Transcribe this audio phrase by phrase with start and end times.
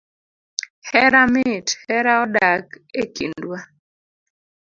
[0.89, 2.65] Hera mit, hera odak
[3.01, 3.57] ekindwa